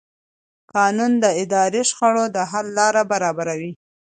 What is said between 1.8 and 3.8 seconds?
شخړو د حل لاره برابروي.